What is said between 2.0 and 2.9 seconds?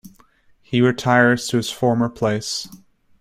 place.